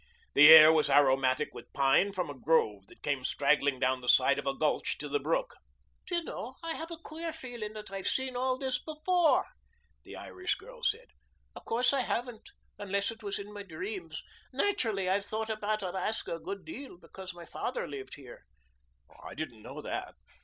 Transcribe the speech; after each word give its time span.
The 0.33 0.49
air 0.49 0.71
was 0.73 0.89
aromatic 0.89 1.53
with 1.53 1.71
pine 1.73 2.11
from 2.11 2.27
a 2.27 2.33
grove 2.33 2.87
that 2.87 3.03
came 3.03 3.23
straggling 3.23 3.79
down 3.79 4.01
the 4.01 4.09
side 4.09 4.39
of 4.39 4.47
a 4.47 4.55
gulch 4.57 4.97
to 4.97 5.07
the 5.07 5.19
brook. 5.19 5.57
"Do 6.07 6.15
you 6.15 6.23
know, 6.23 6.55
I 6.63 6.73
have 6.73 6.89
a 6.89 6.97
queer 6.97 7.31
feeling 7.31 7.73
that 7.73 7.91
I've 7.91 8.07
seen 8.07 8.35
all 8.35 8.57
this 8.57 8.79
before," 8.81 9.45
the 10.03 10.15
Irish 10.15 10.55
girl 10.55 10.81
said. 10.81 11.09
"Of 11.55 11.65
course 11.65 11.93
I 11.93 11.99
haven't 12.01 12.49
unless 12.79 13.11
it 13.11 13.21
was 13.21 13.37
in 13.37 13.53
my 13.53 13.61
dreams. 13.61 14.23
Naturally 14.51 15.07
I've 15.07 15.25
thought 15.25 15.51
about 15.51 15.83
Alaska 15.83 16.37
a 16.37 16.39
great 16.39 16.65
deal 16.65 16.97
because 16.97 17.35
my 17.35 17.45
father 17.45 17.87
lived 17.87 18.15
here." 18.15 18.47
"I 19.23 19.35
didn't 19.35 19.61
know 19.61 19.83
that." 19.83 20.15